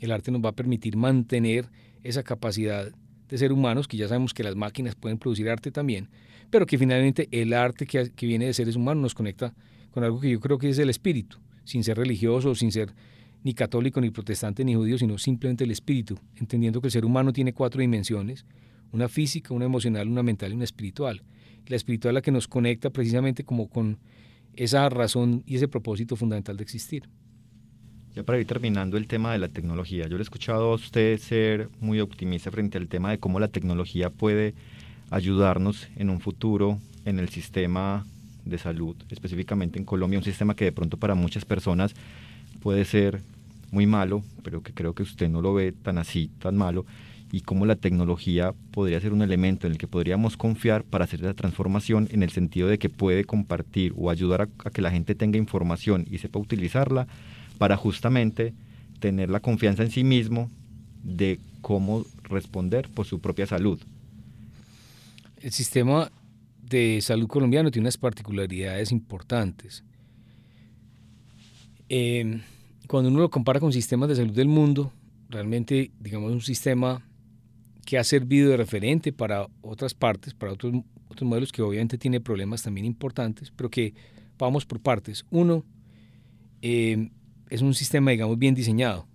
[0.00, 1.68] El arte nos va a permitir mantener
[2.02, 2.92] esa capacidad
[3.28, 6.08] de ser humanos, que ya sabemos que las máquinas pueden producir arte también,
[6.50, 9.54] pero que finalmente el arte que, viene de seres humanos nos conecta
[9.90, 12.94] con algo que yo creo que es el espíritu, sin ser religioso, sin ser
[13.42, 17.32] ni católico, ni protestante, ni judío, sino simplemente el espíritu, entendiendo que el ser humano
[17.32, 18.44] tiene cuatro dimensiones,
[18.92, 21.22] una física, una emocional, una mental y una espiritual.
[21.66, 23.98] La espiritual es la que nos conecta precisamente como con
[24.54, 27.08] esa razón y ese propósito fundamental de existir.
[28.16, 31.18] Ya para ir terminando el tema de la tecnología, yo le he escuchado a usted
[31.18, 34.54] ser muy optimista frente al tema de cómo la tecnología puede
[35.10, 38.06] ayudarnos en un futuro en el sistema
[38.46, 41.94] de salud, específicamente en Colombia, un sistema que de pronto para muchas personas
[42.62, 43.20] puede ser
[43.70, 46.86] muy malo, pero que creo que usted no lo ve tan así, tan malo,
[47.32, 51.20] y cómo la tecnología podría ser un elemento en el que podríamos confiar para hacer
[51.20, 55.14] la transformación en el sentido de que puede compartir o ayudar a, que la gente
[55.14, 57.08] tenga información y sepa utilizarla
[57.58, 58.54] para justamente
[59.00, 60.50] tener la confianza en sí mismo
[61.02, 63.80] de cómo responder por su propia salud.
[65.40, 66.10] El sistema
[66.62, 69.84] de salud colombiano tiene unas particularidades importantes.
[71.88, 72.40] Eh,
[72.88, 74.92] cuando uno lo compara con sistemas de salud del mundo,
[75.28, 77.02] realmente, digamos, un sistema
[77.84, 80.72] que ha servido de referente para otras partes, para otros,
[81.22, 83.94] modelos que obviamente tiene problemas también importantes, pero que
[84.38, 85.24] vamos por partes.
[85.30, 85.64] Uno,
[86.62, 87.10] eh,
[87.50, 89.06] es un sistema, digamos, bien diseñado.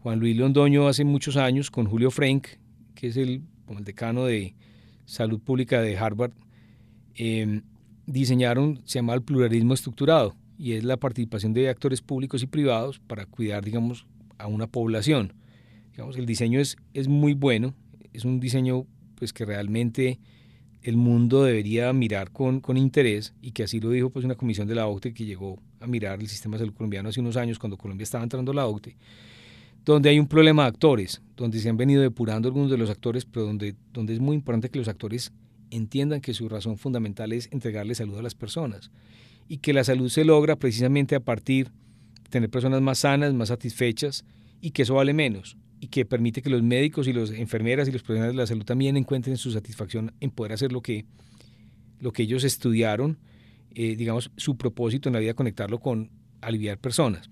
[0.00, 2.48] Juan Luis Londoño hace muchos años con Julio Frank,
[2.94, 3.42] que es el,
[3.80, 4.54] decano de
[5.04, 6.32] salud pública de Harvard,
[7.14, 7.62] eh,
[8.06, 12.98] diseñaron, se llama el pluralismo estructurado, y es la participación de actores públicos y privados
[12.98, 14.06] para cuidar, digamos,
[14.38, 15.34] a una población.
[15.92, 17.74] Digamos, el diseño es, es muy bueno,
[18.12, 20.18] es un diseño pues que realmente
[20.82, 24.66] el mundo debería mirar con, con interés y que así lo dijo pues una comisión
[24.66, 27.58] de la OCTE que llegó a mirar el sistema de salud colombiano hace unos años
[27.58, 28.96] cuando Colombia estaba entrando a la OCTE,
[29.84, 33.24] donde hay un problema de actores, donde se han venido depurando algunos de los actores,
[33.24, 35.32] pero donde, donde es muy importante que los actores
[35.70, 38.90] entiendan que su razón fundamental es entregarle salud a las personas
[39.48, 43.48] y que la salud se logra precisamente a partir de tener personas más sanas, más
[43.48, 44.24] satisfechas
[44.60, 47.90] y que eso vale menos y que permite que los médicos y las enfermeras y
[47.90, 51.06] los profesionales de la salud también encuentren su satisfacción en poder hacer lo que,
[51.98, 53.18] lo que ellos estudiaron,
[53.74, 57.30] eh, digamos, su propósito en la vida, conectarlo con aliviar personas.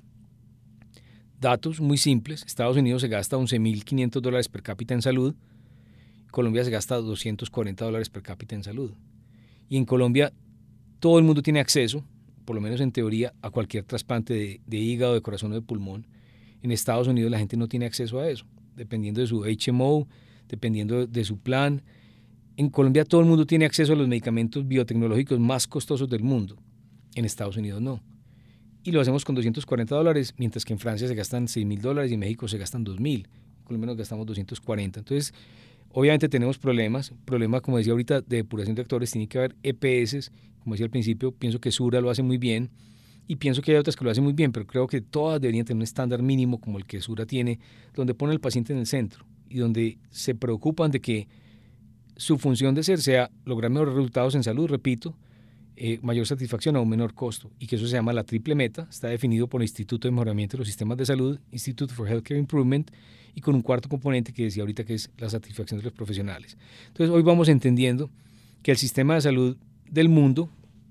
[1.38, 5.36] Datos muy simples, Estados Unidos se gasta 11.500 dólares per cápita en salud,
[6.32, 8.94] Colombia se gasta 240 dólares per cápita en salud.
[9.68, 10.32] Y en Colombia
[10.98, 12.04] todo el mundo tiene acceso,
[12.44, 15.62] por lo menos en teoría, a cualquier trasplante de, de hígado, de corazón o de
[15.62, 16.08] pulmón
[16.62, 18.44] en Estados Unidos la gente no tiene acceso a eso,
[18.77, 20.09] dependiendo de su HMO,
[20.49, 21.83] dependiendo de su plan.
[22.57, 26.57] En Colombia todo el mundo tiene acceso a los medicamentos biotecnológicos más costosos del mundo.
[27.14, 28.03] En Estados Unidos no.
[28.83, 32.11] Y lo hacemos con 240 dólares, mientras que en Francia se gastan 6 mil dólares
[32.11, 33.29] y en México se gastan 2 mil.
[33.59, 35.01] En Colombia nos gastamos 240.
[35.01, 35.35] Entonces,
[35.92, 37.12] obviamente tenemos problemas.
[37.25, 39.11] Problema, como decía ahorita, de depuración de actores.
[39.11, 40.33] Tiene que haber EPS.
[40.62, 42.70] Como decía al principio, pienso que Sura lo hace muy bien
[43.26, 45.64] y pienso que hay otras que lo hacen muy bien, pero creo que todas deberían
[45.64, 47.59] tener un estándar mínimo como el que Sura tiene,
[47.94, 51.28] donde pone al paciente en el centro y donde se preocupan de que
[52.16, 55.16] su función de ser sea lograr mejores resultados en salud, repito,
[55.76, 58.87] eh, mayor satisfacción a un menor costo, y que eso se llama la triple meta,
[58.90, 62.38] está definido por el Instituto de Mejoramiento de los Sistemas de Salud, Institute for Healthcare
[62.38, 62.90] Improvement,
[63.35, 66.59] y con un cuarto componente que decía ahorita que es la satisfacción de los profesionales.
[66.88, 68.11] Entonces hoy vamos entendiendo
[68.62, 69.56] que el sistema de salud
[69.90, 70.50] del mundo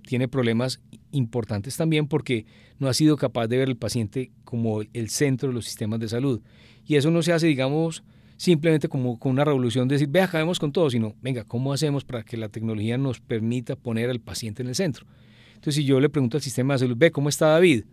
[0.10, 2.48] tiene problemas importantes también porque
[2.80, 6.10] no ha sido capaz de ver al paciente como el centro de los sistemas de
[6.10, 6.42] salud.
[6.84, 8.04] Y eso no se hace, digamos,
[8.36, 12.06] simplemente como con una revolución de decir, ve, acabemos con todo, sino, venga, ¿cómo hacemos
[12.06, 15.06] para que la tecnología nos permita poner al paciente en el centro?
[15.50, 17.84] Entonces, si yo le pregunto al sistema de salud, ve, ¿cómo está David?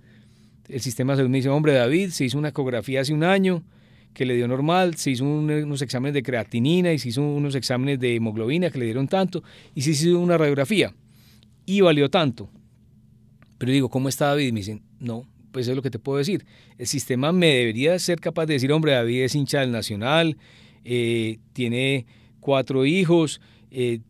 [0.71, 3.63] El sistema de salud me dice, hombre, David se hizo una ecografía hace un año
[4.15, 8.01] que le dio normal, se hizo unos exámenes de creatinina y se hizo unos exámenes
[8.01, 9.43] de hemoglobina que le dieron tanto
[9.75, 10.95] y se hizo una radiografía
[11.67, 12.49] y valió tanto.
[13.59, 14.53] Pero digo, ¿cómo está David?
[14.53, 16.47] Me dicen, no, pues es lo que te puedo decir.
[16.79, 20.37] El sistema me debería ser capaz de decir, hombre, David es hincha del Nacional,
[20.85, 22.07] eh, tiene
[22.41, 24.01] cuatro hijos, eh,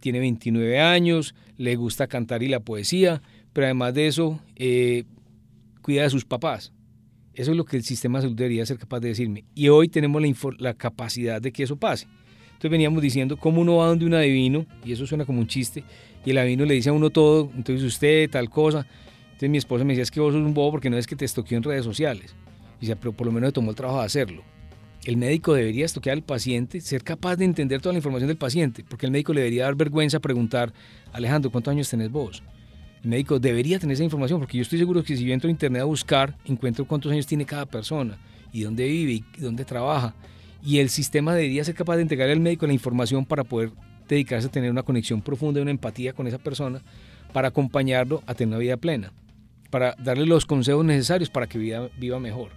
[0.00, 5.04] tiene 29 años, le gusta cantar y la poesía, pero además de eso, eh,
[5.82, 6.72] cuida de sus papás.
[7.32, 9.44] Eso es lo que el sistema de salud debería ser capaz de decirme.
[9.54, 12.08] Y hoy tenemos la, la capacidad de que eso pase.
[12.48, 15.84] Entonces veníamos diciendo cómo uno va donde un adivino, y eso suena como un chiste,
[16.24, 18.86] y el adivino le dice a uno todo, entonces usted tal cosa.
[19.28, 21.16] Entonces mi esposa me decía, es que vos sos un bobo porque no es que
[21.16, 22.34] te estoqueó en redes sociales.
[22.78, 24.42] Y dice, pero por lo menos tomó el trabajo de hacerlo.
[25.04, 28.84] El médico debería estoquear al paciente, ser capaz de entender toda la información del paciente,
[28.86, 30.72] porque el médico le debería dar vergüenza preguntar,
[31.12, 32.42] Alejandro, ¿cuántos años tenés vos?
[33.02, 35.52] El médico debería tener esa información, porque yo estoy seguro que si yo entro a
[35.52, 38.18] internet a buscar, encuentro cuántos años tiene cada persona
[38.52, 40.14] y dónde vive y dónde trabaja.
[40.64, 43.70] Y el sistema debería ser capaz de entregarle al médico la información para poder
[44.14, 46.82] dedicarse a tener una conexión profunda, una empatía con esa persona,
[47.32, 49.12] para acompañarlo a tener una vida plena,
[49.70, 52.50] para darle los consejos necesarios para que viva, viva mejor.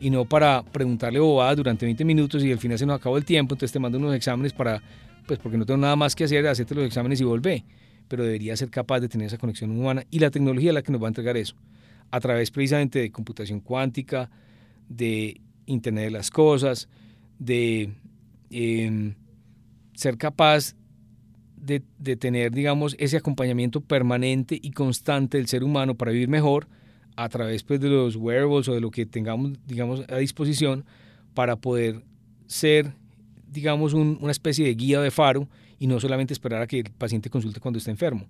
[0.00, 3.24] Y no para preguntarle bobadas durante 20 minutos y al final se nos acabó el
[3.24, 4.82] tiempo, entonces te mando unos exámenes para,
[5.26, 7.64] pues porque no tengo nada más que hacer, hacerte los exámenes y volver.
[8.06, 10.92] Pero debería ser capaz de tener esa conexión humana y la tecnología es la que
[10.92, 11.56] nos va a entregar eso,
[12.10, 14.30] a través precisamente de computación cuántica,
[14.88, 16.88] de Internet de las Cosas,
[17.38, 17.90] de
[18.50, 19.14] em,
[19.94, 20.74] ser capaz
[21.60, 26.68] de, tener, digamos, ese acompañamiento permanente y constante del ser humano para vivir mejor
[27.16, 30.84] a través pues, de los wearables o de lo que tengamos, digamos, a disposición
[31.34, 32.02] para poder
[32.46, 32.92] ser,
[33.50, 36.90] digamos, un, una especie de guía de faro y no solamente esperar a que el
[36.90, 38.26] paciente consulte cuando está enfermo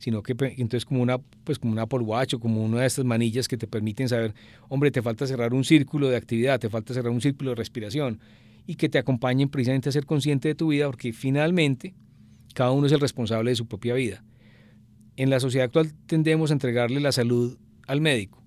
[0.00, 2.06] sino que entonces como una, pues como una Apple
[2.40, 4.34] como una de estas manillas que te permiten saber,
[4.70, 8.18] hombre, te falta cerrar un círculo de actividad, te falta cerrar un círculo de respiración
[8.66, 11.94] y que te acompañen precisamente a ser consciente de tu vida, porque finalmente
[12.54, 14.24] cada uno es el responsable de su propia vida.
[15.16, 18.42] En la sociedad actual tendemos a entregarle la salud al médico.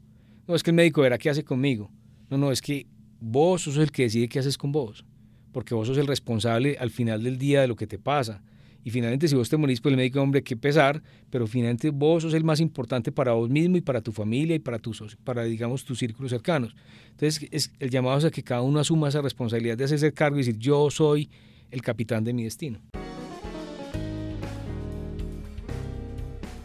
[0.47, 1.91] No es que el médico verá qué hace conmigo.
[2.29, 2.87] No, no, es que
[3.19, 5.05] vos sos el que decide qué haces con vos,
[5.51, 8.43] porque vos sos el responsable al final del día de lo que te pasa
[8.83, 12.23] y finalmente, si vos te morís, pues el médico, hombre, qué pesar, pero finalmente vos
[12.23, 15.43] sos el más importante para vos mismo y para tu familia y para tus, para,
[15.43, 16.75] digamos, tus círculos cercanos.
[17.11, 20.35] Entonces, es, el llamado es a que cada uno asuma esa responsabilidad de hacerse cargo
[20.35, 21.29] y decir, yo soy
[21.71, 22.81] el capitán de mi destino.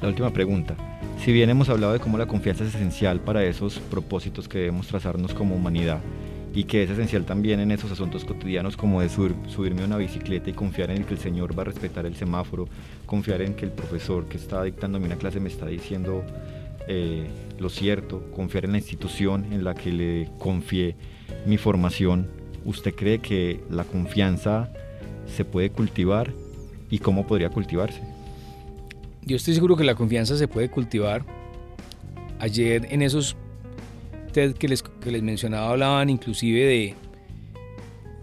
[0.01, 0.77] La última pregunta.
[1.19, 4.87] Si bien hemos hablado de cómo la confianza es esencial para esos propósitos que debemos
[4.87, 6.01] trazarnos como humanidad,
[6.55, 10.51] y que es esencial también en esos asuntos cotidianos como de subirme a una bicicleta
[10.51, 12.69] y confiar en que el Señor va a respetar el semáforo,
[13.07, 16.25] confiar en que el profesor que está dictándome una clase me está diciendo
[16.89, 17.27] eh,
[17.59, 20.97] lo cierto, confiar en la institución en la que le confié
[21.47, 22.29] mi formación.
[22.65, 24.73] ¿Usted cree que la confianza
[25.27, 26.33] se puede cultivar
[26.91, 28.18] y cómo podría cultivarse?
[29.29, 31.23] Yo estoy seguro que la confianza se puede cultivar.
[32.39, 33.37] Ayer en esos
[34.33, 36.95] que les, que les mencionaba hablaban inclusive de,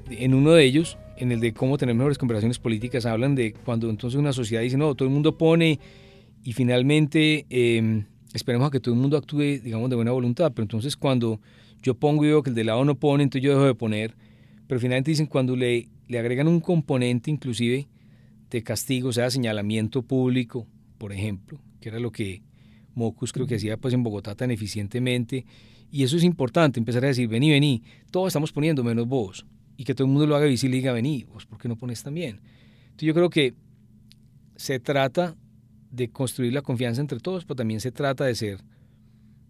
[0.10, 3.91] en uno de ellos, en el de cómo tener mejores conversaciones políticas, hablan de cuando
[3.91, 5.80] entonces una sociedad dice, no, todo el mundo pone
[6.44, 10.63] y finalmente em, esperemos a que todo el mundo actúe, digamos, de buena voluntad, pero
[10.63, 11.39] entonces cuando
[11.84, 14.15] yo pongo y veo que el de lado no pone, entonces yo dejo de poner,
[14.65, 17.88] pero finalmente dicen cuando le, le agregan un componente inclusive
[18.50, 20.65] de castigo, o sea, señalamiento público,
[20.97, 22.43] por ejemplo, que era lo que
[22.93, 25.45] Mocus creo que hacía pues en Bogotá tan eficientemente,
[25.91, 29.45] y eso es importante, empezar a decir, vení, vení, todos estamos poniendo menos vos.
[29.77, 31.75] Y que todo el mundo lo haga visible y diga, vení, vos, ¿por qué no
[31.75, 32.39] pones también?
[32.84, 33.53] Entonces yo creo que
[34.55, 35.36] se trata
[35.91, 38.63] de construir la confianza entre todos, pero también se trata de ser,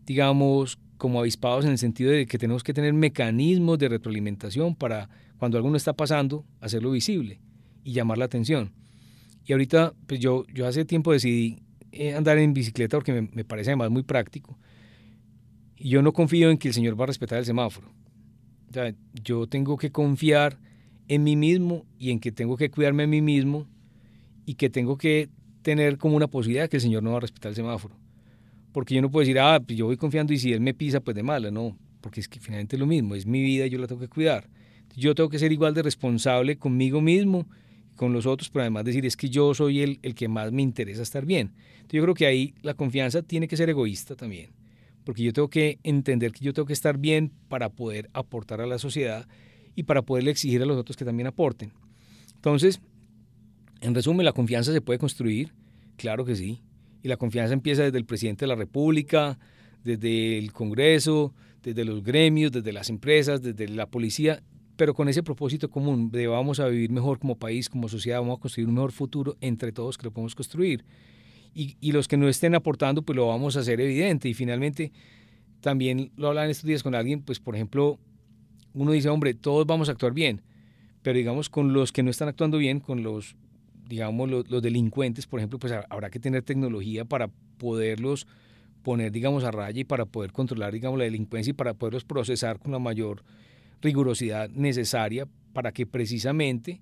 [0.05, 5.10] digamos, como avispados en el sentido de que tenemos que tener mecanismos de retroalimentación para
[5.38, 7.39] cuando algo no está pasando, hacerlo visible
[7.84, 8.71] y llamar la atención.
[9.45, 11.60] Y ahorita, pues yo, yo hace tiempo decidí
[11.91, 14.58] eh, andar en bicicleta porque me, parece además muy práctico
[15.77, 17.91] yo no confío en que el Señor va a respetar el semáforo.
[19.23, 20.58] yo tengo que confiar
[21.08, 23.67] en mí mismo y en que tengo que cuidarme a mí mismo
[24.45, 25.29] y que tengo que
[25.62, 27.95] tener como una posibilidad que el Señor no va a respetar el semáforo.
[28.71, 30.99] Porque yo no puedo decir, ah, pues yo voy confiando y si Él me pisa,
[30.99, 33.69] pues de mala, no, porque es que finalmente es lo mismo, es mi vida y
[33.69, 34.49] yo la tengo que cuidar.
[34.95, 37.47] Yo tengo que ser igual de responsable conmigo mismo,
[37.95, 40.62] con los otros, pero además decir, es que yo soy el, el que más me
[40.62, 41.53] interesa estar bien.
[41.89, 44.51] yo creo que ahí la confianza tiene que ser egoísta también
[45.05, 48.65] porque yo tengo que entender que yo tengo que estar bien para poder aportar a
[48.65, 49.27] la sociedad
[49.75, 51.71] y para poderle exigir a los otros que también aporten.
[52.34, 52.81] Entonces,
[53.81, 55.53] en resumen, la confianza se puede construir,
[55.95, 56.63] claro que sí,
[57.03, 59.38] y la confianza empieza desde el presidente de la República,
[59.84, 64.41] desde el Congreso, desde los gremios, desde las empresas, desde la policía,
[64.75, 68.38] pero con ese propósito común de vamos a vivir mejor como país, como sociedad, vamos
[68.38, 70.85] a construir un mejor futuro entre todos que lo podemos construir
[71.55, 74.27] y, los que no estén aportando, pues lo vamos a hacer evidente.
[74.27, 74.91] Y finalmente,
[75.61, 77.97] también lo hablan estos días con alguien, pues por ejemplo,
[78.73, 80.41] uno dice, hombre, todos vamos a actuar bien,
[81.01, 83.38] pero digamos con los que no están actuando bien, con los,
[83.88, 88.28] digamos, los, los delincuentes, por ejemplo, pues habrá que tener tecnología para poderlos
[88.84, 92.59] poner, digamos, a raya y para poder controlar, digamos, la delincuencia y para poderlos procesar
[92.59, 93.23] con la mayor
[93.82, 96.82] rigurosidad necesaria para que precisamente,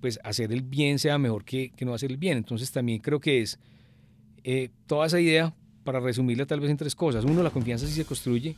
[0.00, 2.38] pues, hacer el bien sea mejor que, que no hacer el bien.
[2.38, 3.58] Entonces también creo que es
[4.44, 5.54] eh, toda esa idea,
[5.84, 7.24] para resumirla tal vez en tres cosas.
[7.24, 8.54] Uno, la confianza sí se construye.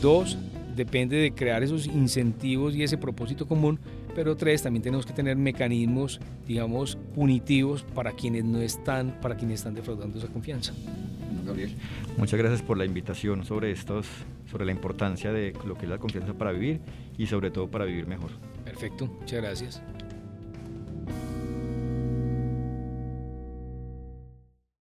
[0.00, 0.38] Dos,
[0.76, 3.78] depende de crear esos incentivos y ese propósito común,
[4.14, 9.60] Pero tres, también tenemos que tener mecanismos, digamos, punitivos para quienes no están, para quienes
[9.60, 10.72] están defraudando esa confianza.
[11.44, 11.74] Gabriel.
[12.16, 14.06] Muchas gracias por la invitación sobre estos,
[14.50, 16.80] sobre la importancia de lo que es la confianza para vivir
[17.18, 18.30] y sobre todo para vivir mejor.
[18.64, 19.82] Perfecto, muchas gracias.